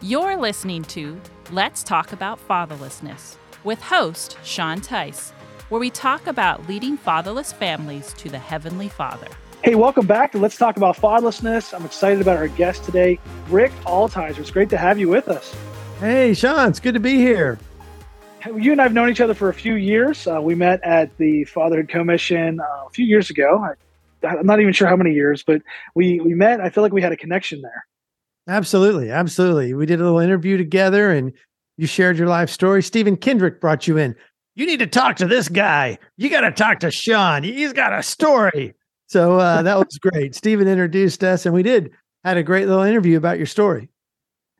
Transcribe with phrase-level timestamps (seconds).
[0.00, 1.20] You're listening to
[1.50, 5.32] Let's Talk About Fatherlessness with host Sean Teis,
[5.70, 9.26] where we talk about leading fatherless families to the Heavenly Father.
[9.64, 11.74] Hey, welcome back to Let's Talk About Fatherlessness.
[11.74, 14.38] I'm excited about our guest today, Rick Altizer.
[14.38, 15.52] It's great to have you with us.
[15.98, 17.58] Hey, Sean, it's good to be here.
[18.54, 20.28] You and I have known each other for a few years.
[20.28, 23.66] Uh, we met at the Fatherhood Commission uh, a few years ago.
[24.22, 25.60] I, I'm not even sure how many years, but
[25.96, 26.60] we we met.
[26.60, 27.87] I feel like we had a connection there.
[28.48, 29.74] Absolutely, absolutely.
[29.74, 31.32] We did a little interview together, and
[31.76, 32.82] you shared your life story.
[32.82, 34.16] Stephen Kendrick brought you in.
[34.54, 35.98] You need to talk to this guy.
[36.16, 37.42] You got to talk to Sean.
[37.42, 38.74] He's got a story.
[39.06, 40.34] So uh, that was great.
[40.34, 41.90] Stephen introduced us, and we did
[42.24, 43.90] had a great little interview about your story.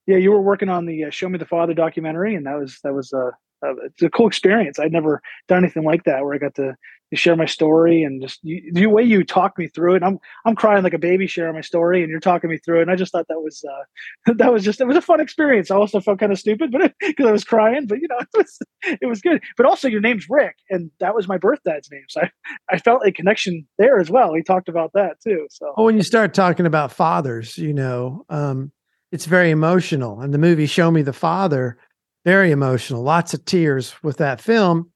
[0.07, 2.79] Yeah, you were working on the uh, "Show Me the Father" documentary, and that was
[2.85, 3.31] that was uh,
[3.67, 4.79] uh, it's a cool experience.
[4.79, 6.75] I'd never done anything like that where I got to,
[7.11, 10.03] to share my story and just you, the way you talk me through it.
[10.03, 12.83] I'm I'm crying like a baby sharing my story, and you're talking me through it.
[12.83, 15.71] And I just thought that was uh, that was just it was a fun experience.
[15.71, 18.29] I also felt kind of stupid, but because I was crying, but you know it
[18.37, 19.43] was it was good.
[19.57, 22.31] But also your name's Rick, and that was my birth dad's name, so I
[22.71, 24.35] I felt a connection there as well.
[24.35, 25.47] He talked about that too.
[25.51, 28.25] So well, when you start talking about fathers, you know.
[28.29, 28.73] Um,
[29.11, 30.21] it's very emotional.
[30.21, 31.79] And the movie Show Me the Father
[32.25, 34.91] very emotional, lots of tears with that film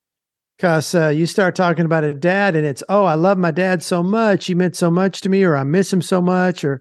[0.62, 3.82] because uh, you start talking about a dad and it's, oh, I love my dad
[3.82, 4.46] so much.
[4.46, 6.80] He meant so much to me, or I miss him so much, or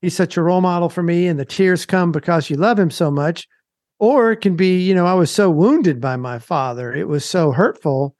[0.00, 1.26] he's such a role model for me.
[1.26, 3.48] And the tears come because you love him so much.
[3.98, 6.94] Or it can be, you know, I was so wounded by my father.
[6.94, 8.14] It was so hurtful.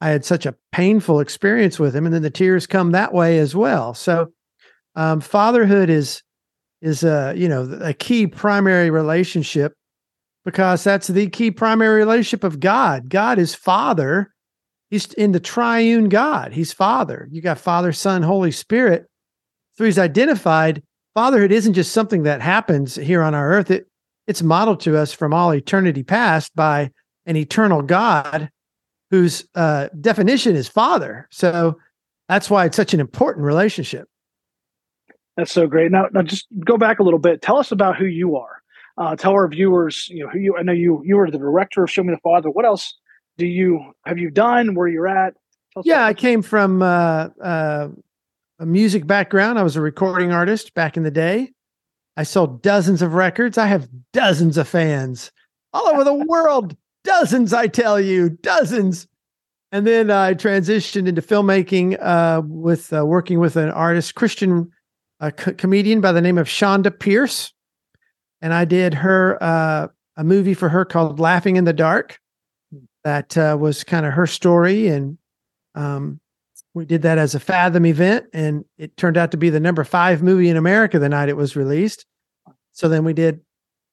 [0.00, 2.06] I had such a painful experience with him.
[2.06, 3.94] And then the tears come that way as well.
[3.94, 4.28] So
[4.94, 6.22] um, fatherhood is,
[6.80, 9.72] is a, you know, a key primary relationship
[10.44, 13.08] because that's the key primary relationship of God.
[13.08, 14.28] God is Father.
[14.92, 16.52] He's in the triune God.
[16.52, 17.26] He's Father.
[17.30, 19.08] You got Father, Son, Holy Spirit.
[19.78, 20.82] So he's identified
[21.14, 23.70] fatherhood isn't just something that happens here on our earth.
[23.70, 23.88] It
[24.26, 26.90] it's modeled to us from all eternity past by
[27.24, 28.50] an eternal God
[29.10, 31.26] whose uh, definition is Father.
[31.30, 31.78] So
[32.28, 34.06] that's why it's such an important relationship.
[35.38, 35.90] That's so great.
[35.90, 37.40] Now, now just go back a little bit.
[37.40, 38.62] Tell us about who you are
[38.98, 40.56] uh, tell our viewers, you know, who you.
[40.56, 42.50] I know you you were the director of Show Me the Father.
[42.50, 42.98] What else
[43.42, 44.74] do you have you done?
[44.74, 45.34] Where you're at?
[45.84, 47.88] Yeah, I came from uh, uh,
[48.58, 49.58] a music background.
[49.58, 51.50] I was a recording artist back in the day.
[52.16, 53.58] I sold dozens of records.
[53.58, 55.32] I have dozens of fans
[55.72, 56.76] all over the world.
[57.04, 59.08] Dozens, I tell you, dozens.
[59.72, 64.70] And then I transitioned into filmmaking uh, with uh, working with an artist, Christian
[65.18, 67.52] uh, co- comedian by the name of Chonda Pierce
[68.42, 72.18] and I did her uh, a movie for her called Laughing in the Dark.
[73.04, 75.18] That uh, was kind of her story, and
[75.74, 76.20] um,
[76.74, 79.84] we did that as a Fathom event, and it turned out to be the number
[79.84, 82.06] five movie in America the night it was released.
[82.72, 83.40] So then we did,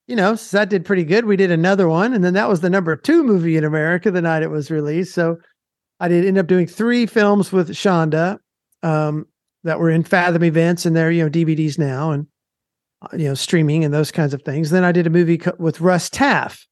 [0.07, 1.25] you know, so that did pretty good.
[1.25, 4.21] We did another one, and then that was the number two movie in America the
[4.21, 5.13] night it was released.
[5.13, 5.37] So
[5.99, 8.37] I did end up doing three films with Chonda
[8.83, 9.25] um,
[9.63, 12.27] that were in Fathom events, and they're you know DVDs now, and
[13.01, 14.71] uh, you know, streaming and those kinds of things.
[14.71, 16.67] Then I did a movie with Russ Taff.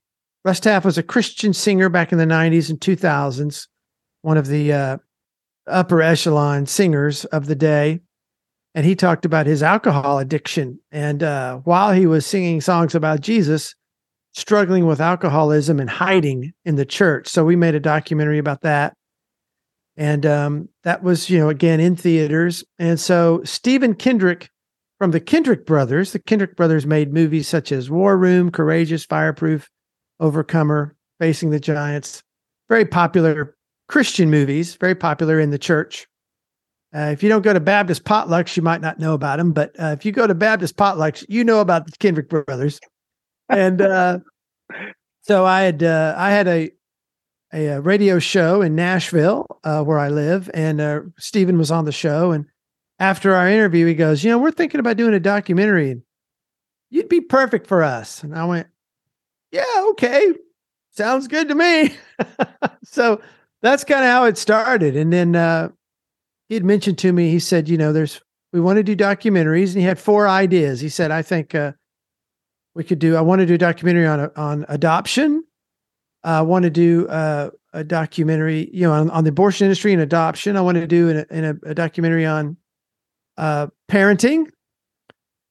[0.45, 3.67] Russ Taff was a Christian singer back in the 90s and 2000s,
[4.21, 4.97] one of the uh,
[5.67, 7.99] upper echelon singers of the day.
[8.75, 10.79] And he talked about his alcohol addiction.
[10.91, 13.75] And uh, while he was singing songs about Jesus,
[14.33, 17.27] struggling with alcoholism and hiding in the church.
[17.27, 18.93] So we made a documentary about that.
[19.95, 22.63] And um, that was, you know, again in theaters.
[22.77, 24.51] And so Stephen Kendrick
[24.99, 26.11] from the Kendrick brothers.
[26.11, 29.69] The Kendrick brothers made movies such as War Room, Courageous, Fireproof,
[30.19, 32.23] Overcomer, Facing the Giants.
[32.69, 33.55] Very popular
[33.87, 36.07] Christian movies, very popular in the church.
[36.95, 39.53] Uh, if you don't go to Baptist potlucks, you might not know about them.
[39.53, 42.79] But uh, if you go to Baptist potlucks, you know about the Kendrick brothers.
[43.49, 44.19] And uh,
[45.21, 46.71] so I had uh, I had a,
[47.53, 51.91] a radio show in Nashville uh, where I live, and uh, Stephen was on the
[51.91, 52.45] show, and
[52.99, 56.01] after our interview, he goes, You know, we're thinking about doing a documentary and
[56.89, 58.23] you'd be perfect for us.
[58.23, 58.67] And I went,
[59.51, 60.33] Yeah, okay.
[60.91, 61.95] Sounds good to me.
[62.83, 63.21] so
[63.61, 64.95] that's kind of how it started.
[64.95, 65.69] And then uh,
[66.49, 68.21] he had mentioned to me, he said, You know, there's,
[68.51, 69.69] we want to do documentaries.
[69.69, 70.79] And he had four ideas.
[70.79, 71.73] He said, I think uh,
[72.75, 75.43] we could do, I want to do a documentary on, on adoption.
[76.23, 80.01] I want to do uh, a documentary, you know, on, on, the abortion industry and
[80.01, 80.57] adoption.
[80.57, 82.57] I want to do an, an, a, a documentary on
[83.37, 84.47] uh, parenting.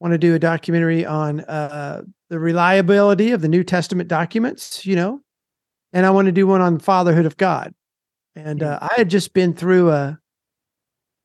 [0.00, 4.96] Want to do a documentary on uh, the reliability of the New Testament documents, you
[4.96, 5.20] know,
[5.92, 7.74] and I want to do one on fatherhood of God.
[8.34, 10.18] And uh, I had just been through a,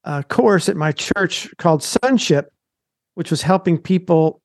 [0.03, 2.53] a course at my church called Sonship,
[3.15, 4.41] which was helping people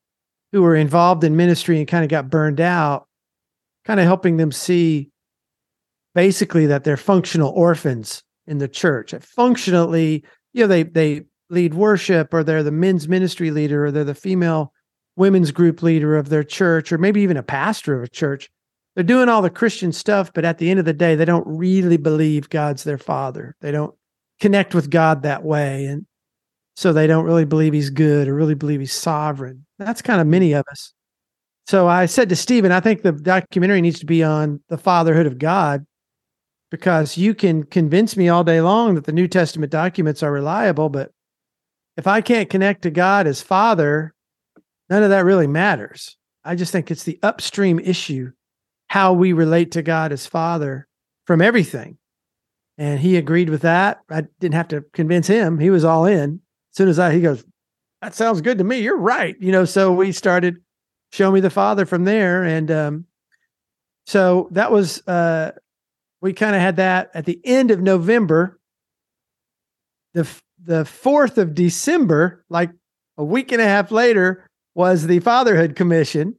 [0.53, 3.07] who were involved in ministry and kind of got burned out,
[3.85, 5.11] kind of helping them see
[6.15, 9.15] basically that they're functional orphans in the church.
[9.21, 14.03] Functionally, you know, they they lead worship or they're the men's ministry leader or they're
[14.03, 14.73] the female
[15.17, 18.49] women's group leader of their church or maybe even a pastor of a church.
[18.95, 21.47] They're doing all the Christian stuff, but at the end of the day, they don't
[21.47, 23.55] really believe God's their father.
[23.61, 23.95] They don't
[24.41, 25.87] connect with God that way.
[25.87, 26.07] And
[26.77, 29.67] so they don't really believe he's good or really believe he's sovereign.
[29.79, 30.93] That's kind of many of us.
[31.67, 35.27] So I said to Stephen, I think the documentary needs to be on the fatherhood
[35.27, 35.85] of God
[36.71, 40.89] because you can convince me all day long that the New Testament documents are reliable,
[40.89, 41.11] but
[41.97, 44.15] if I can't connect to God as Father,
[44.89, 46.17] none of that really matters.
[46.45, 48.33] I just think it's the upstream issue,
[48.89, 50.87] how we relate to God as Father
[51.27, 51.99] from everything.
[52.79, 54.01] And he agreed with that.
[54.11, 55.59] I didn't have to convince him.
[55.59, 56.41] He was all in.
[56.73, 57.45] As soon as I, he goes,
[58.03, 58.79] that sounds good to me.
[58.79, 59.35] You're right.
[59.41, 60.59] You know, so we started
[61.13, 62.45] show me the father from there.
[62.45, 63.05] And um,
[64.05, 65.53] so that was uh,
[66.21, 68.59] we kind of had that at the end of November.
[70.15, 70.29] The
[70.63, 72.71] the 4th of December, like
[73.19, 74.46] a week and a half later,
[74.77, 76.37] was the Fatherhood Commission.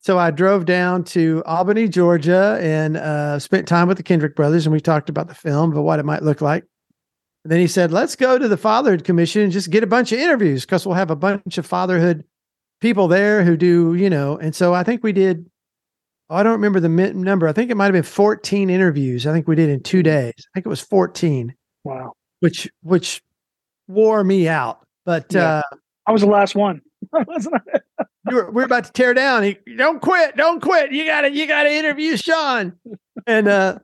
[0.00, 4.66] So I drove down to Albany, Georgia, and uh, spent time with the Kendrick brothers,
[4.66, 6.64] and we talked about the film, but what it might look like.
[7.44, 10.10] And then he said, "Let's go to the Fatherhood Commission and just get a bunch
[10.10, 12.24] of interviews because we'll have a bunch of fatherhood
[12.80, 15.48] people there who do, you know." And so I think we did
[16.28, 17.46] I don't remember the number.
[17.46, 19.26] I think it might have been 14 interviews.
[19.26, 20.34] I think we did in two days.
[20.36, 21.54] I think it was 14.
[21.84, 22.14] Wow.
[22.40, 23.22] Which which
[23.86, 24.80] wore me out.
[25.04, 25.58] But yeah.
[25.58, 25.62] uh,
[26.06, 26.80] I was the last one.
[28.28, 29.42] you were, we're about to tear down.
[29.42, 30.36] He, don't quit.
[30.36, 30.92] Don't quit.
[30.92, 32.74] You got to you got to interview Sean.
[33.26, 33.78] And uh,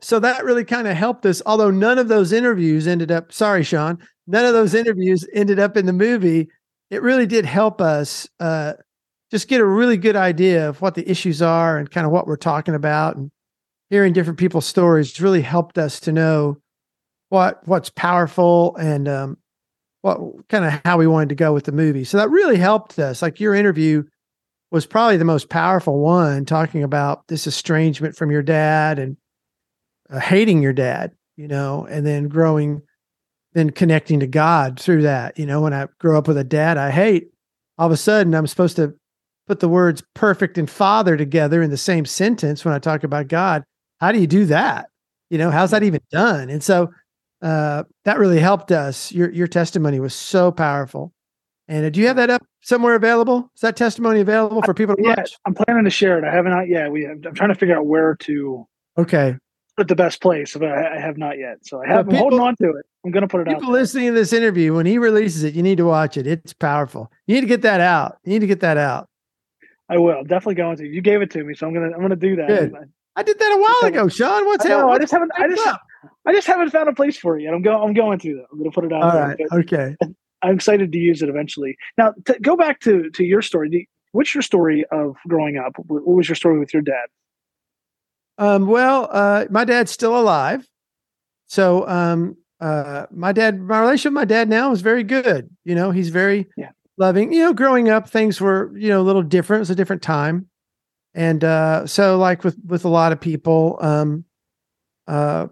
[0.00, 1.42] so that really kind of helped us.
[1.46, 3.32] Although none of those interviews ended up.
[3.32, 3.98] Sorry, Sean.
[4.26, 6.48] None of those interviews ended up in the movie.
[6.90, 8.74] It really did help us uh,
[9.30, 12.26] just get a really good idea of what the issues are and kind of what
[12.26, 13.30] we're talking about and
[13.90, 16.56] hearing different people's stories really helped us to know
[17.28, 19.38] what what's powerful and um,
[20.02, 22.04] what kind of how we wanted to go with the movie.
[22.04, 23.22] So that really helped us.
[23.22, 24.04] Like your interview
[24.70, 29.16] was probably the most powerful one, talking about this estrangement from your dad and
[30.10, 32.82] uh, hating your dad, you know, and then growing,
[33.52, 35.38] then connecting to God through that.
[35.38, 37.30] You know, when I grow up with a dad I hate,
[37.78, 38.94] all of a sudden I'm supposed to
[39.46, 43.28] put the words perfect and father together in the same sentence when I talk about
[43.28, 43.64] God.
[44.00, 44.88] How do you do that?
[45.28, 46.48] You know, how's that even done?
[46.48, 46.90] And so
[47.42, 49.12] uh, that really helped us.
[49.12, 51.12] Your your testimony was so powerful.
[51.68, 53.50] And uh, do you have that up somewhere available?
[53.54, 55.36] Is that testimony available for people to yeah, watch?
[55.46, 56.24] I'm planning to share it.
[56.24, 56.90] I haven't yet.
[56.90, 58.66] We have, I'm trying to figure out where to.
[58.98, 59.36] Okay.
[59.76, 61.58] Put the best place, but I, I have not yet.
[61.62, 62.06] So I have.
[62.08, 62.86] Well, people, I'm holding on to it.
[63.04, 63.60] I'm going to put it people out.
[63.60, 66.26] People listening to this interview, when he releases it, you need to watch it.
[66.26, 67.10] It's powerful.
[67.26, 68.18] You need to get that out.
[68.24, 69.08] You need to get that out.
[69.88, 70.86] I will I'm definitely going to.
[70.86, 72.48] You gave it to me, so I'm gonna I'm gonna do that.
[72.48, 72.74] Good.
[73.16, 74.44] I did that a while ago, Sean.
[74.46, 75.32] What's I, know, I just haven't.
[75.36, 75.78] I just.
[76.26, 77.54] I just haven't found a place for it yet.
[77.54, 77.88] I'm going.
[77.88, 78.46] I'm going to though.
[78.52, 79.02] I'm gonna put it out.
[79.02, 79.38] All right.
[79.52, 79.96] Okay.
[80.42, 81.76] I'm excited to use it eventually.
[81.98, 83.88] Now, to go back to to your story.
[84.12, 85.74] What's your story of growing up?
[85.86, 87.06] What was your story with your dad?
[88.38, 90.66] Um, well, uh, my dad's still alive.
[91.46, 95.50] So, um, uh, my dad, my relationship with my dad now is very good.
[95.64, 96.70] You know, he's very yeah
[97.00, 97.32] loving.
[97.32, 99.58] You know, growing up, things were you know a little different.
[99.58, 100.48] It was a different time,
[101.14, 104.24] and uh, so like with with a lot of people, um,
[105.08, 105.48] uh,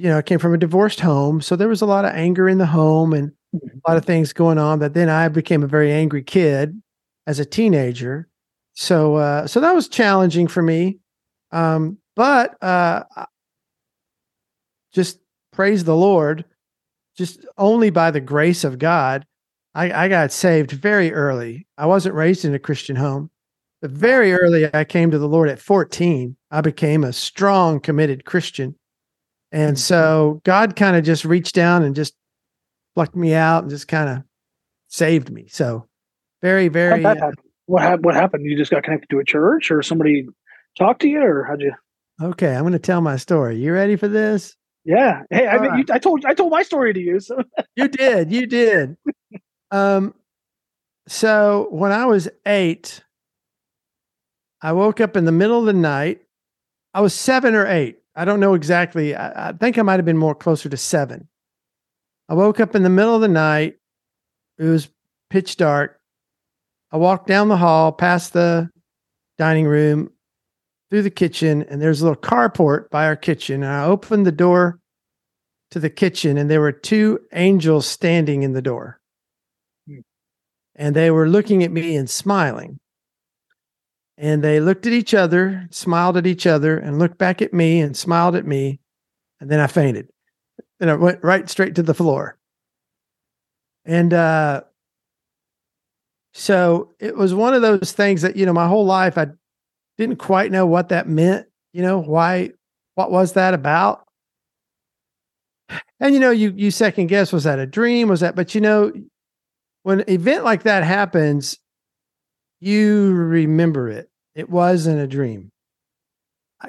[0.00, 2.48] you know, I came from a divorced home, so there was a lot of anger
[2.48, 4.78] in the home and a lot of things going on.
[4.78, 6.80] But then I became a very angry kid
[7.26, 8.28] as a teenager,
[8.74, 10.98] so uh, so that was challenging for me.
[11.52, 13.04] Um, but uh,
[14.92, 15.18] just
[15.52, 16.44] praise the Lord,
[17.16, 19.26] just only by the grace of God
[19.74, 21.66] I, I got saved very early.
[21.78, 23.30] I wasn't raised in a Christian home,
[23.80, 26.36] but very early I came to the Lord at 14.
[26.50, 28.74] I became a strong, committed Christian.
[29.52, 29.80] And mm-hmm.
[29.80, 32.14] so God kind of just reached down and just
[32.94, 34.22] plucked me out and just kind of
[34.88, 35.46] saved me.
[35.48, 35.86] So
[36.42, 37.04] very, very.
[37.04, 37.32] Uh,
[37.66, 38.04] what, happened?
[38.04, 38.44] what happened?
[38.44, 40.26] You just got connected to a church or somebody
[40.78, 41.72] talked to you or how'd you?
[42.22, 42.54] Okay.
[42.54, 43.58] I'm going to tell my story.
[43.58, 44.56] You ready for this?
[44.84, 45.22] Yeah.
[45.30, 45.88] Hey, I mean, right.
[45.88, 47.20] you, I told I told my story to you.
[47.20, 47.42] So.
[47.76, 48.32] you did.
[48.32, 48.96] You did.
[49.72, 50.14] Um,
[51.06, 53.04] so when I was eight,
[54.60, 56.22] I woke up in the middle of the night.
[56.92, 57.98] I was seven or eight.
[58.14, 59.14] I don't know exactly.
[59.14, 61.28] I, I think I might have been more closer to seven.
[62.28, 63.76] I woke up in the middle of the night.
[64.58, 64.88] It was
[65.30, 65.98] pitch dark.
[66.92, 68.68] I walked down the hall, past the
[69.38, 70.10] dining room,
[70.90, 73.62] through the kitchen, and there's a little carport by our kitchen.
[73.62, 74.80] And I opened the door
[75.70, 79.00] to the kitchen, and there were two angels standing in the door.
[79.88, 80.00] Hmm.
[80.74, 82.78] and they were looking at me and smiling.
[84.20, 87.80] And they looked at each other, smiled at each other, and looked back at me
[87.80, 88.78] and smiled at me.
[89.40, 90.10] And then I fainted.
[90.78, 92.36] And I went right straight to the floor.
[93.86, 94.64] And uh,
[96.34, 99.28] so it was one of those things that, you know, my whole life I
[99.96, 101.46] didn't quite know what that meant.
[101.72, 102.50] You know, why,
[102.96, 104.06] what was that about?
[105.98, 108.08] And, you know, you, you second guess, was that a dream?
[108.08, 108.92] Was that, but you know,
[109.82, 111.58] when an event like that happens,
[112.60, 114.09] you remember it.
[114.34, 115.50] It wasn't a dream.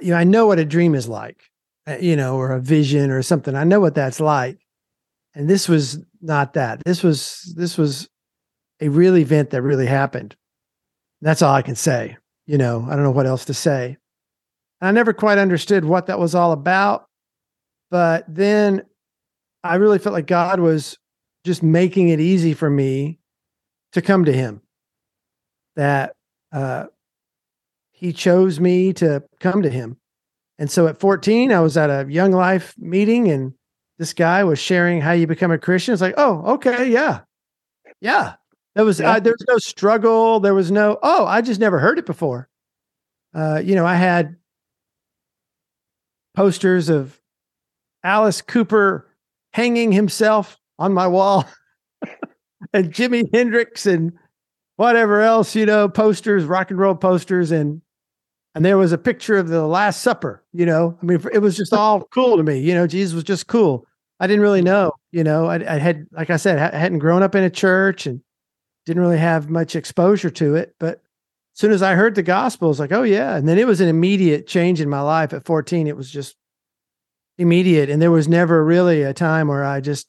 [0.01, 1.41] You know, I know what a dream is like,
[1.87, 3.55] uh, you know, or a vision or something.
[3.55, 4.59] I know what that's like.
[5.35, 6.81] And this was not that.
[6.85, 8.09] This was this was
[8.79, 10.35] a real event that really happened.
[11.21, 12.17] That's all I can say.
[12.47, 13.97] You know, I don't know what else to say.
[14.81, 17.05] I never quite understood what that was all about.
[17.91, 18.83] But then
[19.63, 20.97] I really felt like God was
[21.45, 23.19] just making it easy for me
[23.93, 24.61] to come to him.
[25.75, 26.15] That
[26.51, 26.87] uh,
[28.01, 29.95] he chose me to come to him.
[30.57, 33.53] And so at 14, I was at a young life meeting and
[33.99, 35.93] this guy was sharing how you become a Christian.
[35.93, 37.21] It's like, oh, okay, yeah.
[38.01, 38.33] Yeah.
[38.73, 39.13] There was yeah.
[39.13, 40.39] Uh, there was no struggle.
[40.39, 42.49] There was no, oh, I just never heard it before.
[43.35, 44.35] Uh, you know, I had
[46.35, 47.19] posters of
[48.03, 49.07] Alice Cooper
[49.53, 51.45] hanging himself on my wall
[52.73, 54.13] and Jimi Hendrix and
[54.77, 57.51] whatever else, you know, posters, rock and roll posters.
[57.51, 57.81] And,
[58.53, 61.55] and there was a picture of the Last Supper, you know, I mean, it was
[61.55, 62.59] just all cool to me.
[62.59, 63.85] You know, Jesus was just cool.
[64.19, 67.23] I didn't really know, you know, I, I had, like I said, I hadn't grown
[67.23, 68.21] up in a church and
[68.85, 70.75] didn't really have much exposure to it.
[70.79, 73.35] But as soon as I heard the gospel, I was like, oh, yeah.
[73.35, 75.87] And then it was an immediate change in my life at 14.
[75.87, 76.35] It was just
[77.37, 77.89] immediate.
[77.89, 80.07] And there was never really a time where I just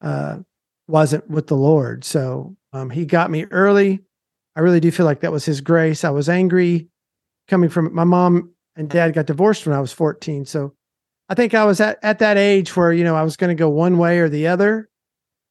[0.00, 0.38] uh,
[0.88, 2.04] wasn't with the Lord.
[2.04, 4.00] So um, he got me early.
[4.56, 6.02] I really do feel like that was his grace.
[6.02, 6.88] I was angry
[7.50, 10.46] coming from my mom and dad got divorced when I was 14.
[10.46, 10.72] So
[11.28, 13.60] I think I was at, at that age where, you know, I was going to
[13.60, 14.88] go one way or the other.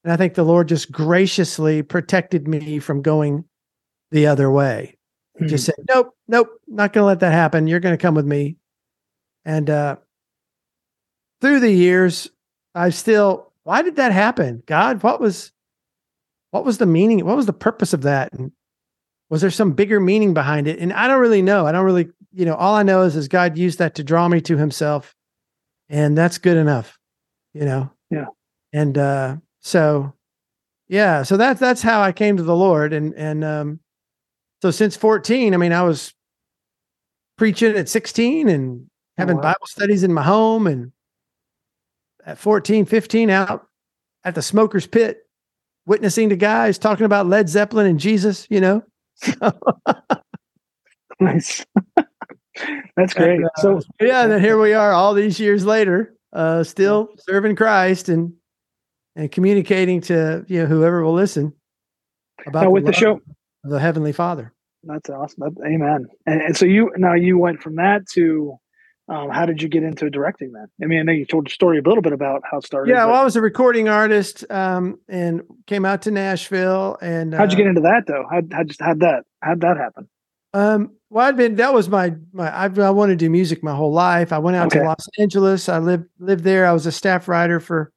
[0.04, 3.44] And I think the Lord just graciously protected me from going
[4.12, 4.98] the other way.
[5.38, 5.50] He mm-hmm.
[5.50, 5.72] just hmm.
[5.72, 7.68] said, Nope, nope, not going to let that happen.
[7.68, 8.56] You're going to come with me.
[9.46, 9.98] And uh,
[11.42, 12.30] through the years,
[12.74, 14.64] I still, why did that happen?
[14.66, 15.52] God, what was,
[16.52, 17.24] what was the meaning?
[17.26, 18.34] What was the purpose of that?
[18.34, 18.52] And
[19.30, 20.80] was there some bigger meaning behind it?
[20.80, 21.68] And I don't really know.
[21.68, 24.28] I don't really, you know, all I know is, is God used that to draw
[24.28, 25.16] me to himself.
[25.88, 26.98] And that's good enough,
[27.54, 27.92] you know?
[28.10, 28.26] Yeah.
[28.74, 30.14] And, uh, so
[30.88, 32.94] yeah, so that's, that's how I came to the Lord.
[32.94, 33.80] And, and, um,
[34.62, 36.14] so since 14, I mean, I was
[37.38, 39.54] preaching at 16 and having oh, wow.
[39.54, 40.92] Bible studies in my home and
[42.26, 43.68] at 14, 15 out
[44.24, 45.20] at the smoker's pit,
[45.86, 48.84] witnessing to guys talking about Led Zeppelin and Jesus, you know?
[51.20, 51.66] nice.
[52.96, 53.38] That's great.
[53.38, 57.10] And, uh, so yeah, and then here we are all these years later, uh, still
[57.18, 58.34] serving Christ and
[59.16, 61.54] and communicating to you know whoever will listen
[62.46, 63.20] about now with the, the show
[63.64, 64.54] the Heavenly Father.
[64.84, 65.40] That's awesome.
[65.40, 66.08] That, amen.
[66.26, 68.58] And, and so you now you went from that to
[69.10, 70.68] um, how did you get into directing then?
[70.84, 72.92] I mean, I know you told the story a little bit about how it started.
[72.92, 76.96] Yeah, well, I was a recording artist um, and came out to Nashville.
[77.02, 78.26] And how'd you get uh, into that though?
[78.30, 80.08] How how just how'd that how'd that happen?
[80.54, 83.76] Um, well, I'd been that was my my I, I wanted to do music my
[83.76, 84.32] whole life.
[84.32, 84.80] I went out okay.
[84.80, 85.70] to Los Angeles.
[85.70, 86.68] I lived lived there.
[86.68, 87.92] I was a staff writer for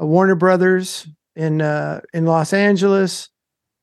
[0.00, 3.28] a Warner Brothers in uh, in Los Angeles.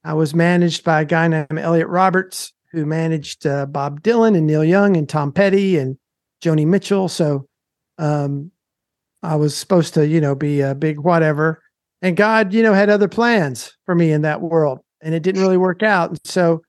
[0.04, 4.48] I was managed by a guy named Elliot Roberts, who managed uh, Bob Dylan and
[4.48, 5.98] Neil Young and Tom Petty and
[6.42, 7.08] Joni Mitchell.
[7.08, 7.48] So
[7.98, 8.52] um,
[9.24, 11.62] I was supposed to, you know, be a big whatever.
[12.02, 15.42] And God, you know, had other plans for me in that world, and it didn't
[15.42, 16.10] really work out.
[16.10, 16.62] And so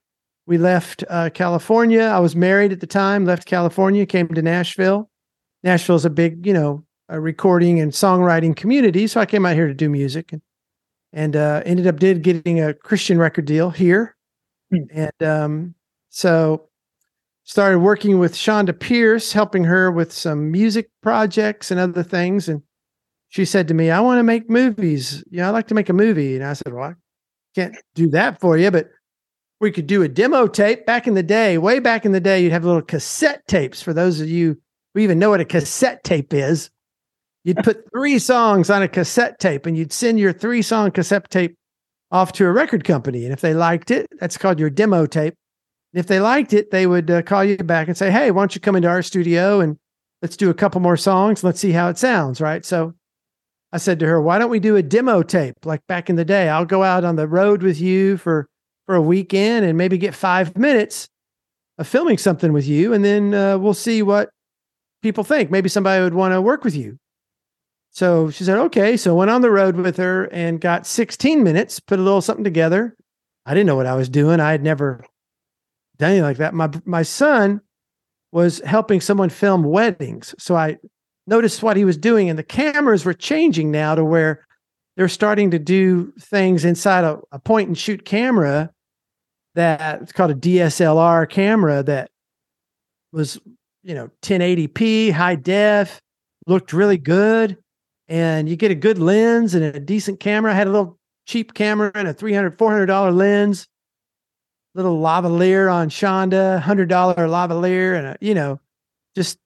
[0.46, 2.02] we left uh, California.
[2.02, 5.08] I was married at the time, left California, came to Nashville.
[5.62, 9.06] Nashville is a big, you know, a recording and songwriting community.
[9.06, 10.42] So I came out here to do music and,
[11.12, 14.16] and uh, ended up did getting a Christian record deal here.
[14.70, 14.84] Hmm.
[14.92, 15.74] And um,
[16.10, 16.68] so
[17.44, 22.48] started working with Chonda Pierce, helping her with some music projects and other things.
[22.48, 22.62] And
[23.28, 25.24] she said to me, I want to make movies.
[25.30, 26.36] You know, I'd like to make a movie.
[26.36, 26.94] And I said, Well, I
[27.54, 28.90] can't do that for you, but
[29.62, 32.42] we could do a demo tape back in the day, way back in the day,
[32.42, 34.60] you'd have little cassette tapes for those of you
[34.92, 36.68] who even know what a cassette tape is.
[37.44, 41.30] You'd put three songs on a cassette tape and you'd send your three song cassette
[41.30, 41.56] tape
[42.10, 43.24] off to a record company.
[43.24, 45.34] And if they liked it, that's called your demo tape.
[45.94, 48.54] If they liked it, they would uh, call you back and say, Hey, why don't
[48.54, 49.78] you come into our studio and
[50.22, 51.44] let's do a couple more songs.
[51.44, 52.40] Let's see how it sounds.
[52.40, 52.64] Right.
[52.64, 52.94] So
[53.72, 56.24] I said to her, why don't we do a demo tape like back in the
[56.24, 56.48] day?
[56.48, 58.48] I'll go out on the road with you for
[58.86, 61.08] for a weekend and maybe get five minutes
[61.78, 64.30] of filming something with you, and then uh, we'll see what
[65.02, 65.50] people think.
[65.50, 66.98] Maybe somebody would want to work with you.
[67.90, 68.96] So she said, okay.
[68.96, 72.44] So went on the road with her and got 16 minutes, put a little something
[72.44, 72.96] together.
[73.46, 74.40] I didn't know what I was doing.
[74.40, 75.04] I had never
[76.02, 76.54] done anything like that.
[76.54, 77.60] My my son
[78.32, 80.34] was helping someone film weddings.
[80.38, 80.78] So I
[81.26, 84.46] noticed what he was doing, and the cameras were changing now to where
[84.96, 88.70] they're starting to do things inside a, a point and shoot camera
[89.54, 92.10] that it's called a DSLR camera that
[93.12, 93.38] was,
[93.82, 96.00] you know, 1080p, high def,
[96.46, 97.58] looked really good.
[98.08, 100.52] And you get a good lens and a decent camera.
[100.52, 103.68] I had a little cheap camera and a $300, $400 lens,
[104.74, 108.60] little lavalier on Chonda, $100 lavalier, and a, you know,
[109.14, 109.38] just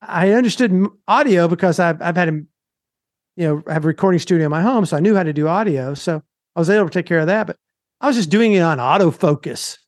[0.00, 4.50] I understood audio because I've, I've had a, you know, have a recording studio in
[4.50, 4.86] my home.
[4.86, 5.94] So I knew how to do audio.
[5.94, 6.22] So
[6.54, 7.46] I was able to take care of that.
[7.46, 7.56] But
[8.00, 9.78] I was just doing it on autofocus.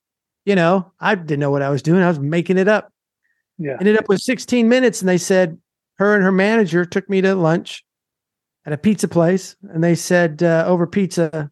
[0.44, 2.02] You know, I didn't know what I was doing.
[2.02, 2.90] I was making it up.
[3.58, 3.76] Yeah.
[3.78, 5.00] Ended up with 16 minutes.
[5.00, 5.58] And they said,
[5.98, 7.84] her and her manager took me to lunch
[8.64, 9.56] at a pizza place.
[9.62, 11.50] And they said, uh, over pizza,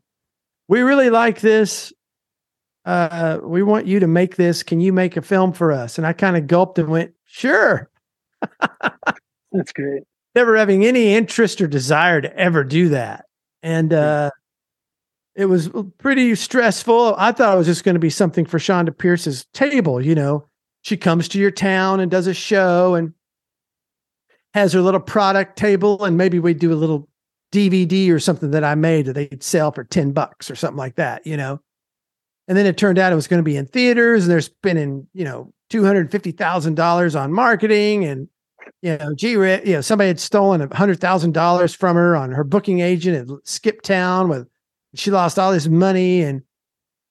[0.68, 1.92] we really like this.
[2.86, 4.62] Uh, we want you to make this.
[4.62, 5.98] Can you make a film for us?
[5.98, 7.90] And I kind of gulped and went, sure.
[9.52, 10.04] That's great.
[10.36, 13.24] Never having any interest or desire to ever do that.
[13.62, 14.30] And uh,
[15.34, 17.16] it was pretty stressful.
[17.18, 20.00] I thought it was just going to be something for Chonda Pierce's table.
[20.00, 20.46] You know,
[20.82, 23.12] she comes to your town and does a show and
[24.54, 27.08] has her little product table, and maybe we do a little
[27.52, 30.94] DVD or something that I made that they'd sell for 10 bucks or something like
[30.96, 31.60] that, you know.
[32.48, 35.06] And then it turned out it was going to be in theaters and they're spending,
[35.12, 38.28] you know, $250,000 on marketing and
[38.82, 42.30] you know, gee, you know, somebody had stolen a hundred thousand dollars from her on
[42.32, 44.48] her booking agent at Skip Town with
[44.94, 46.42] she lost all this money and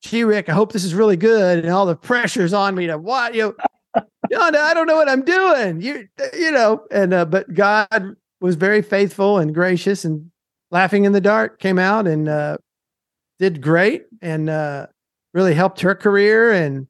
[0.02, 1.60] gee, Rick, I hope this is really good.
[1.60, 3.56] And all the pressure's on me to what you
[3.94, 5.82] know, I don't know what I'm doing.
[5.82, 10.32] You you know, and uh, but God was very faithful and gracious and
[10.72, 12.58] laughing in the dark came out and uh
[13.40, 14.88] did great and uh
[15.36, 16.88] really helped her career and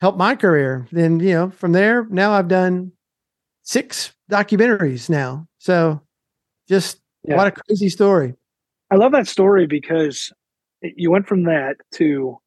[0.00, 0.86] helped my career.
[0.92, 2.92] Then, you know, from there, now I've done
[3.64, 5.46] six documentaries now.
[5.58, 6.00] So
[6.68, 7.36] just yeah.
[7.36, 8.34] what a crazy story.
[8.90, 10.32] I love that story because
[10.80, 12.38] you went from that to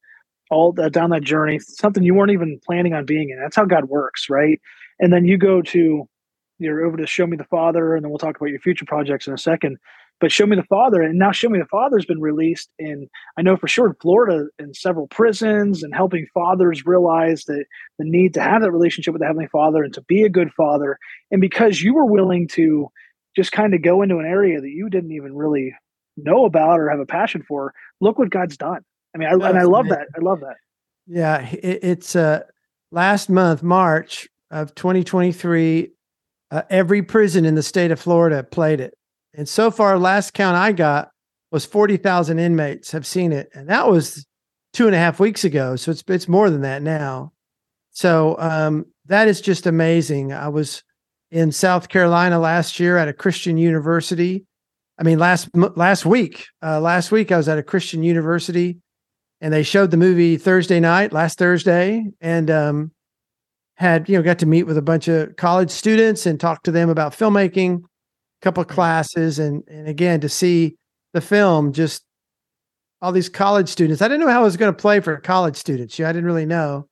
[0.50, 3.38] all that down that journey, something you weren't even planning on being in.
[3.38, 4.60] That's how God works, right?
[4.98, 6.08] And then you go to
[6.58, 9.26] you're over to show me the Father, and then we'll talk about your future projects
[9.26, 9.78] in a second
[10.22, 13.08] but Show Me the Father, and now Show Me the Father has been released in,
[13.36, 17.64] I know for sure, in Florida in several prisons and helping fathers realize that
[17.98, 20.52] the need to have that relationship with the Heavenly Father and to be a good
[20.56, 20.96] father.
[21.32, 22.86] And because you were willing to
[23.34, 25.74] just kind of go into an area that you didn't even really
[26.16, 28.84] know about or have a passion for, look what God's done.
[29.16, 30.06] I mean, I, and I love that.
[30.16, 30.56] I love that.
[31.08, 32.44] Yeah, it, it's uh,
[32.92, 35.90] last month, March of 2023.
[36.52, 38.94] Uh, every prison in the state of Florida played it.
[39.34, 41.10] And so far, last count I got
[41.50, 43.48] was 40,000 inmates have seen it.
[43.54, 44.26] And that was
[44.72, 45.76] two and a half weeks ago.
[45.76, 47.32] So it's, it's more than that now.
[47.90, 50.32] So um, that is just amazing.
[50.32, 50.82] I was
[51.30, 54.46] in South Carolina last year at a Christian university.
[54.98, 58.78] I mean, last last week, uh, last week I was at a Christian university,
[59.40, 62.92] and they showed the movie Thursday night, last Thursday, and um,
[63.76, 66.70] had you know got to meet with a bunch of college students and talk to
[66.70, 67.82] them about filmmaking
[68.42, 70.76] couple of classes and and again to see
[71.14, 72.04] the film just
[73.00, 74.00] all these college students.
[74.00, 76.26] I didn't know how it was going to play for college students yeah i didn't
[76.26, 76.88] really know.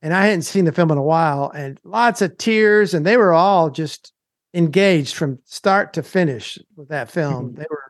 [0.00, 3.16] And i hadn't seen the film in a while and lots of tears and they
[3.16, 4.12] were all just
[4.54, 7.50] engaged from start to finish with that film.
[7.50, 7.58] Mm-hmm.
[7.58, 7.84] they were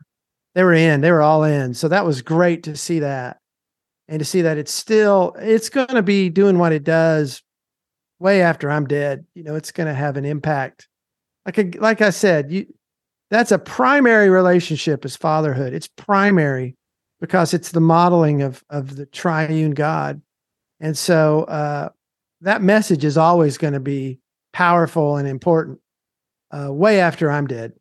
[0.54, 1.74] they were in they were all in.
[1.74, 3.38] So that was great to see that
[4.08, 7.42] and to see that it's still it's going to be doing what it does
[8.18, 9.26] way after i'm dead.
[9.34, 10.88] You know it's going to have an impact.
[11.44, 12.66] Like a, like i said you
[13.30, 15.72] that's a primary relationship is fatherhood.
[15.72, 16.76] It's primary
[17.20, 20.22] because it's the modeling of of the triune God.
[20.80, 21.88] And so uh,
[22.40, 24.20] that message is always going to be
[24.52, 25.80] powerful and important
[26.50, 27.72] uh, way after I'm dead.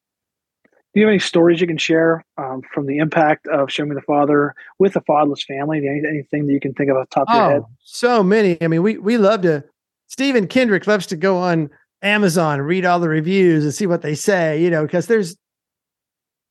[0.94, 3.94] Do you have any stories you can share um, from the impact of Show Me
[3.94, 5.78] the Father with a fatherless family?
[5.88, 7.64] Any, anything that you can think of off the top of oh, your head?
[7.84, 8.58] So many.
[8.62, 9.64] I mean, we we love to.
[10.10, 11.70] Stephen Kendrick loves to go on
[12.02, 15.36] Amazon, read all the reviews and see what they say, you know, because there's,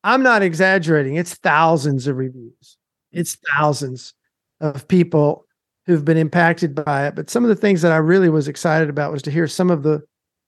[0.05, 1.17] I'm not exaggerating.
[1.17, 2.77] It's thousands of reviews.
[3.13, 4.15] It's thousands
[4.61, 5.47] of people
[5.87, 7.15] who've been impacted by it.
[7.15, 9.71] But some of the things that I really was excited about was to hear some
[9.71, 10.03] of the,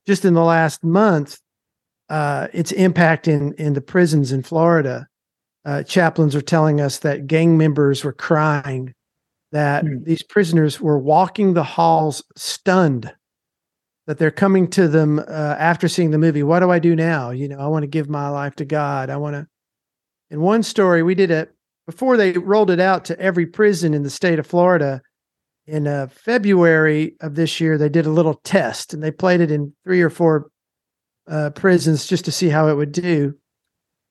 [0.06, 1.38] just in the last month,
[2.08, 5.06] uh, its impact in in the prisons in Florida.
[5.64, 8.94] Uh, chaplains are telling us that gang members were crying
[9.52, 10.02] that mm.
[10.04, 13.12] these prisoners were walking the halls stunned
[14.08, 15.22] that they're coming to them uh,
[15.58, 17.30] after seeing the movie what do i do now?
[17.30, 19.10] You know i want to give my life to god.
[19.10, 19.46] I want to
[20.30, 21.54] in one story we did it
[21.86, 25.02] before they rolled it out to every prison in the state of florida.
[25.66, 29.50] In uh, february of this year they did a little test and they played it
[29.50, 30.50] in three or four
[31.28, 33.34] uh, prisons just to see how it would do.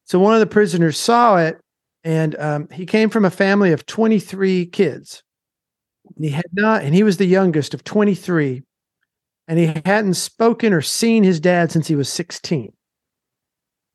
[0.06, 1.60] So one of the prisoners saw it
[2.04, 5.24] and um, he came from a family of 23 kids.
[6.20, 8.64] He had not, and he was the youngest of 23,
[9.48, 12.74] and he hadn't spoken or seen his dad since he was 16.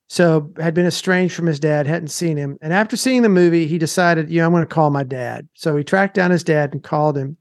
[0.08, 2.58] So had been estranged from his dad, hadn't seen him.
[2.60, 5.48] And after seeing the movie, he decided, you know, I'm going to call my dad.
[5.54, 7.38] So he tracked down his dad and called him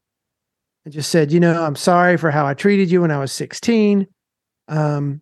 [0.85, 3.31] and just said, you know, I'm sorry for how I treated you when I was
[3.33, 4.07] 16.
[4.67, 5.21] Um,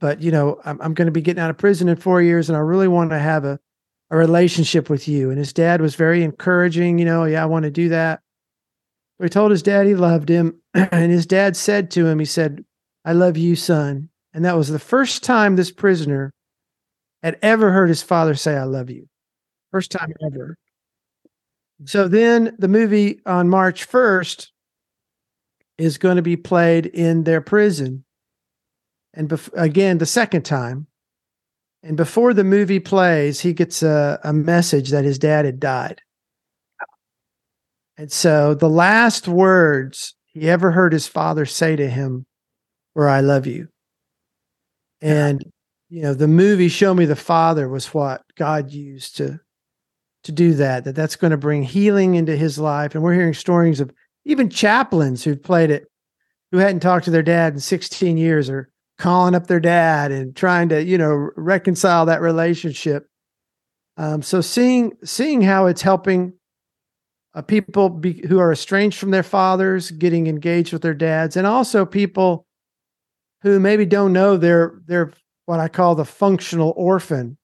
[0.00, 2.48] but you know, I'm, I'm going to be getting out of prison in four years,
[2.48, 3.60] and I really want to have a,
[4.10, 5.28] a relationship with you.
[5.28, 6.98] And his dad was very encouraging.
[6.98, 8.20] You know, yeah, I want to do that.
[9.22, 10.56] He told his dad he loved him.
[10.74, 12.64] And his dad said to him, he said,
[13.04, 14.08] I love you, son.
[14.32, 16.32] And that was the first time this prisoner
[17.22, 19.08] had ever heard his father say, I love you.
[19.72, 20.56] First time ever.
[21.86, 24.48] So then the movie on March 1st
[25.78, 28.04] is going to be played in their prison.
[29.14, 30.86] And bef- again, the second time.
[31.82, 36.02] And before the movie plays, he gets a, a message that his dad had died.
[38.00, 42.24] And so the last words he ever heard his father say to him
[42.94, 43.68] were, I love you.
[45.02, 45.44] And,
[45.90, 49.38] you know, the movie Show Me the Father was what God used to
[50.24, 52.94] to do that, that that's going to bring healing into his life.
[52.94, 53.92] And we're hearing stories of
[54.24, 55.84] even chaplains who've played it,
[56.52, 60.34] who hadn't talked to their dad in 16 years or calling up their dad and
[60.34, 63.08] trying to, you know, reconcile that relationship.
[63.98, 66.32] Um, so seeing seeing how it's helping
[67.34, 71.46] uh, people be, who are estranged from their fathers getting engaged with their dads, and
[71.46, 72.46] also people
[73.42, 75.12] who maybe don't know they're they're
[75.46, 77.36] what I call the functional orphan.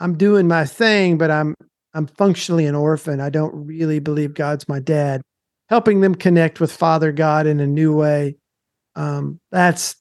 [0.00, 1.54] I'm doing my thing, but I'm
[1.94, 3.20] I'm functionally an orphan.
[3.20, 5.20] I don't really believe God's my dad.
[5.68, 8.36] Helping them connect with Father God in a new way.
[8.94, 9.96] Um, that's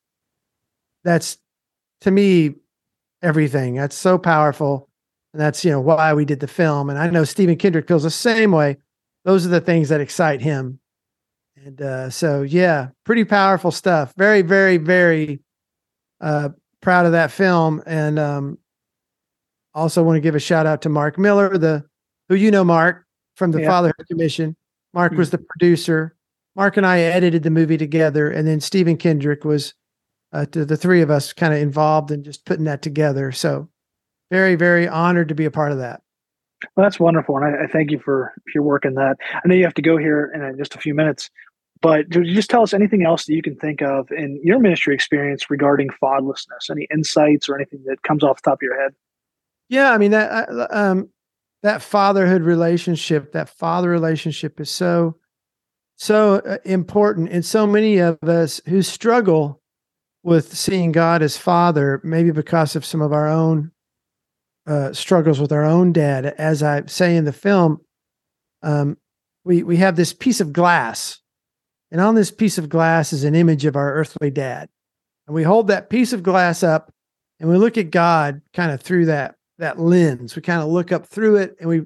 [1.04, 1.38] that's
[2.02, 2.56] to me
[3.22, 3.76] everything.
[3.76, 4.90] That's so powerful.
[5.34, 6.90] And that's you know why we did the film.
[6.90, 8.78] And I know Stephen Kendrick feels the same way
[9.24, 10.80] those are the things that excite him.
[11.56, 14.14] And uh, so, yeah, pretty powerful stuff.
[14.18, 15.42] Very, very, very
[16.20, 16.50] uh,
[16.82, 17.84] proud of that film.
[17.86, 18.58] And um,
[19.74, 21.84] also want to give a shout out to Mark Miller, the
[22.30, 23.06] who you know, Mark
[23.36, 23.68] from the yeah.
[23.68, 24.56] Fatherhood Commission.
[24.94, 25.20] Mark mm-hmm.
[25.20, 26.16] was the producer.
[26.56, 29.74] Mark and I edited the movie together, and then Stephen Kendrick was
[30.34, 33.32] uh, the three of us kind of involved in just putting that together.
[33.32, 33.70] So,
[34.30, 36.02] very, very honored to be a part of that.
[36.76, 39.18] Well, that's wonderful, and I, I, thank you for, your work in that.
[39.34, 41.30] I know you have to go here in just a few minutes,
[41.82, 45.50] but just tell us anything else that you can think of in your ministry experience
[45.50, 46.70] regarding fatherlessness?
[46.70, 48.94] Any insights or anything that comes off the top of your head?
[49.70, 51.10] Yeah, I mean that uh, um,
[51.64, 55.16] that fatherhood relationship, that father relationship, is so
[55.96, 59.62] so uh, important, and so many of us who struggle
[60.24, 63.72] with seeing God as Father, maybe because of some of our own
[64.68, 66.26] uh, struggles with our own dad.
[66.26, 67.80] As I say in the film,
[68.62, 68.98] um,
[69.44, 71.20] we we have this piece of glass,
[71.92, 74.70] and on this piece of glass is an image of our earthly dad,
[75.28, 76.94] and we hold that piece of glass up,
[77.40, 80.36] and we look at God kind of through that that lens.
[80.36, 81.84] We kind of look up through it, and we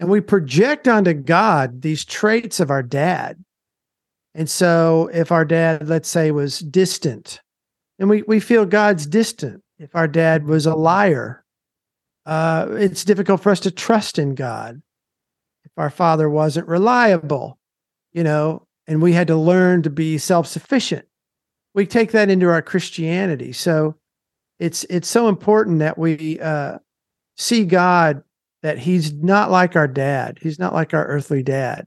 [0.00, 3.42] and we project onto God these traits of our dad.
[4.34, 7.40] And so, if our dad, let's say, was distant,
[7.98, 9.62] and we we feel God's distant.
[9.78, 11.43] If our dad was a liar,
[12.26, 14.80] uh, it's difficult for us to trust in God
[15.64, 17.58] if our father wasn't reliable,
[18.12, 21.06] you know, and we had to learn to be self sufficient.
[21.74, 23.52] We take that into our Christianity.
[23.52, 23.96] So
[24.58, 26.78] it's it's so important that we uh,
[27.36, 28.22] see God
[28.62, 30.38] that He's not like our dad.
[30.40, 31.86] He's not like our earthly dad,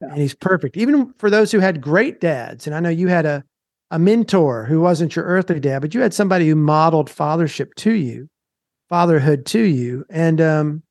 [0.00, 0.08] yeah.
[0.08, 0.76] and He's perfect.
[0.76, 3.44] Even for those who had great dads, and I know you had a
[3.92, 7.92] a mentor who wasn't your earthly dad, but you had somebody who modeled fathership to
[7.92, 8.28] you
[8.88, 10.04] fatherhood to you.
[10.10, 10.82] And um,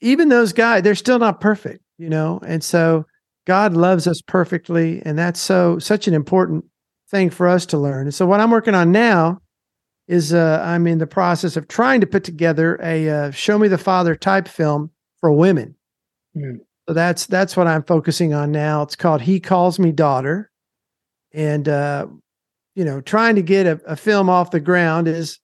[0.00, 2.40] even those guys, they're still not perfect, you know.
[2.46, 3.06] And so
[3.46, 6.64] God loves us perfectly, and that's so such an important
[7.10, 8.06] thing for us to learn.
[8.06, 9.40] And so what I'm working on now
[10.08, 13.68] is uh, I'm in the process of trying to put together a uh, show me
[13.68, 14.90] the father type film
[15.20, 15.74] for women.
[16.36, 16.60] Mm.
[16.88, 18.82] So that's that's what I'm focusing on now.
[18.82, 20.50] It's called He Calls Me Daughter,
[21.32, 22.06] and uh,
[22.76, 25.40] you know, trying to get a, a film off the ground is,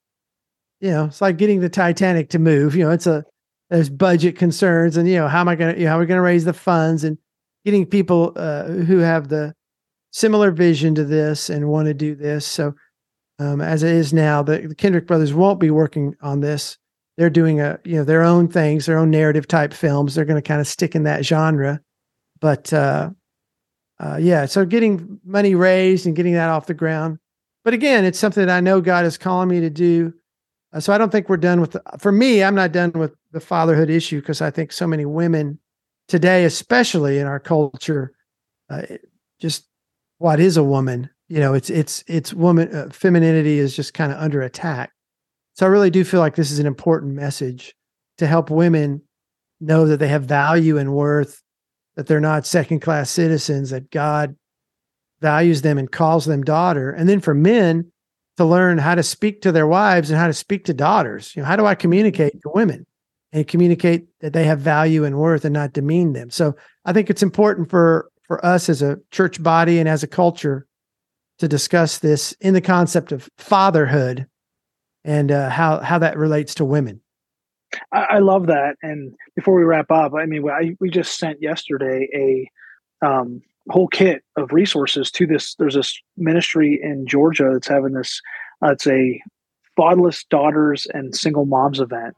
[0.83, 2.75] you know, it's like getting the Titanic to move.
[2.75, 3.25] You know, it's a
[3.71, 6.01] there's budget concerns, and you know, how am I going to, you know, how are
[6.01, 7.17] we going to raise the funds and
[7.65, 9.55] getting people uh, who have the
[10.11, 12.45] similar vision to this and want to do this.
[12.45, 12.75] So,
[13.39, 16.77] um, as it is now, the, the Kendrick brothers won't be working on this.
[17.17, 20.15] They're doing a, you know, their own things, their own narrative type films.
[20.15, 21.81] They're going to kind of stick in that genre,
[22.41, 23.11] but uh,
[24.01, 24.47] uh, yeah.
[24.47, 27.19] So getting money raised and getting that off the ground.
[27.65, 30.13] But again, it's something that I know God is calling me to do.
[30.73, 31.73] Uh, so I don't think we're done with.
[31.73, 35.05] The, for me, I'm not done with the fatherhood issue because I think so many
[35.05, 35.59] women
[36.09, 38.13] today, especially in our culture,
[38.71, 38.83] uh,
[39.41, 39.67] just
[40.19, 41.11] what is a woman?
[41.29, 44.93] You know, it's it's it's woman uh, femininity is just kind of under attack.
[45.55, 47.75] So I really do feel like this is an important message
[48.19, 49.03] to help women
[49.61, 51.43] know that they have value and worth,
[51.97, 54.35] that they're not second class citizens, that God
[55.21, 56.91] values them and calls them daughter.
[56.91, 57.92] And then for men
[58.37, 61.35] to learn how to speak to their wives and how to speak to daughters.
[61.37, 62.87] You know, how do I communicate to women?
[63.33, 66.31] and communicate that they have value and worth and not demean them.
[66.31, 70.07] So I think it's important for for us as a church body and as a
[70.07, 70.67] culture
[71.39, 74.27] to discuss this in the concept of fatherhood
[75.05, 77.01] and uh, how how that relates to women.
[77.91, 78.77] I, I, love that.
[78.83, 82.07] And before we wrap up, I mean, I, we just sent yesterday
[83.03, 85.55] a um, whole kit of resources to this.
[85.57, 88.21] There's this ministry in Georgia that's having this.
[88.63, 89.21] Uh, it's a
[89.77, 92.17] fatherless daughters and single moms event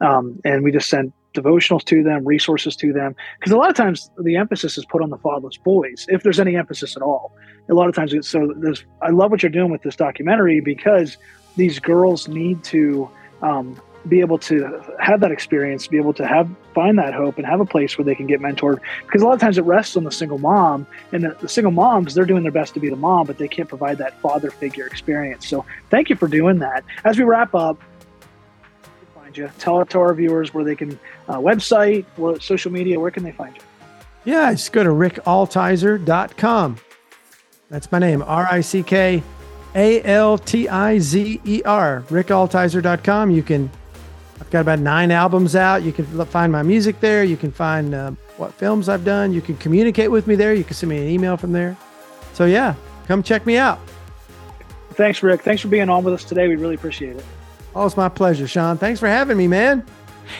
[0.00, 3.76] um, and we just send devotionals to them, resources to them, because a lot of
[3.76, 7.36] times the emphasis is put on the fatherless boys, if there's any emphasis at all.
[7.68, 8.84] A lot of times, it's, so there's.
[9.00, 11.18] I love what you're doing with this documentary because
[11.56, 13.08] these girls need to
[13.42, 17.46] um, be able to have that experience, be able to have find that hope, and
[17.46, 18.80] have a place where they can get mentored.
[19.04, 21.72] Because a lot of times it rests on the single mom, and the, the single
[21.72, 24.50] moms they're doing their best to be the mom, but they can't provide that father
[24.50, 25.46] figure experience.
[25.46, 26.84] So thank you for doing that.
[27.04, 27.78] As we wrap up,
[29.30, 29.50] find you?
[29.58, 32.04] Tell it to our viewers where they can uh, website,
[32.42, 33.62] social media, where can they find you?
[34.24, 36.76] Yeah, just go to rickaltizer.com.
[37.70, 39.22] That's my name, R I C K
[39.74, 43.30] A L T I Z E R, rickaltizer.com.
[43.30, 43.70] You can,
[44.40, 45.82] I've got about nine albums out.
[45.82, 47.22] You can find my music there.
[47.24, 49.32] You can find uh, what films I've done.
[49.32, 50.54] You can communicate with me there.
[50.54, 51.76] You can send me an email from there.
[52.32, 52.74] So, yeah,
[53.06, 53.78] come check me out.
[54.92, 55.42] Thanks, Rick.
[55.42, 56.48] Thanks for being on with us today.
[56.48, 57.24] We really appreciate it.
[57.74, 58.78] Oh, it's my pleasure, Sean.
[58.78, 59.84] Thanks for having me, man.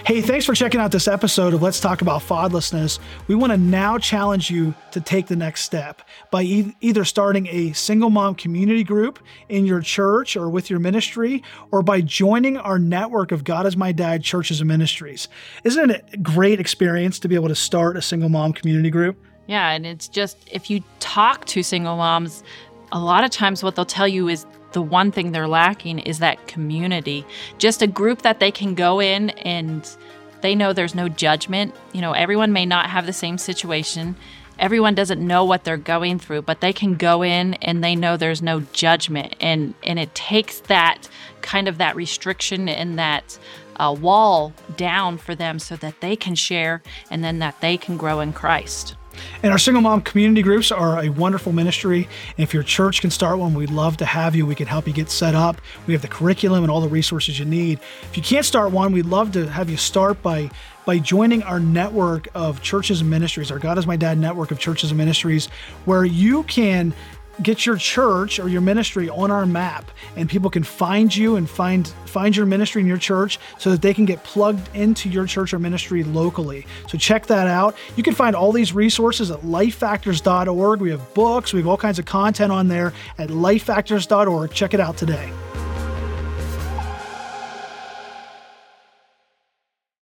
[0.07, 2.99] Hey, thanks for checking out this episode of Let's Talk About Fatherlessness.
[3.27, 7.47] We want to now challenge you to take the next step by e- either starting
[7.49, 12.57] a single mom community group in your church or with your ministry, or by joining
[12.57, 15.29] our network of God is My Dad churches and ministries.
[15.65, 19.23] Isn't it a great experience to be able to start a single mom community group?
[19.49, 22.43] Yeah, and it's just if you talk to single moms,
[22.93, 26.19] a lot of times what they'll tell you is the one thing they're lacking is
[26.19, 27.25] that community.
[27.59, 29.89] Just a group that they can go in and
[30.41, 31.75] they know there's no judgment.
[31.93, 34.17] You know, everyone may not have the same situation.
[34.59, 38.17] Everyone doesn't know what they're going through, but they can go in and they know
[38.17, 39.35] there's no judgment.
[39.41, 41.09] And and it takes that
[41.41, 43.39] kind of that restriction and that
[43.77, 47.97] uh, wall down for them so that they can share and then that they can
[47.97, 48.95] grow in Christ.
[49.43, 52.09] And our single mom community groups are a wonderful ministry.
[52.37, 54.47] If your church can start one, we'd love to have you.
[54.47, 55.61] We can help you get set up.
[55.87, 57.81] We have the curriculum and all the resources you need.
[58.03, 60.51] If you can't start one, we'd love to have you start by
[60.87, 64.59] by joining our network of churches and ministries, our God is My Dad network of
[64.59, 65.47] churches and ministries,
[65.85, 66.95] where you can
[67.43, 71.49] get your church or your ministry on our map and people can find you and
[71.49, 75.27] find find your ministry in your church so that they can get plugged into your
[75.27, 76.67] church or ministry locally.
[76.89, 77.77] So check that out.
[77.97, 80.81] You can find all these resources at lifefactors.org.
[80.81, 84.53] We have books, we have all kinds of content on there at lifefactors.org.
[84.53, 85.31] Check it out today.